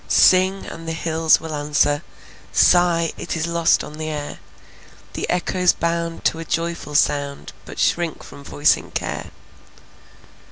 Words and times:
Sing, 0.07 0.65
and 0.65 0.87
the 0.87 0.93
hills 0.93 1.39
will 1.39 1.53
answer; 1.53 2.01
Sigh, 2.51 3.11
it 3.19 3.37
is 3.37 3.45
lost 3.45 3.83
on 3.83 3.99
the 3.99 4.09
air. 4.09 4.39
The 5.13 5.29
echoes 5.29 5.73
bound 5.73 6.25
to 6.25 6.39
a 6.39 6.43
joyful 6.43 6.95
sound, 6.95 7.53
But 7.65 7.77
shrink 7.77 8.23
from 8.23 8.43
voicing 8.43 8.89
care. 8.89 9.29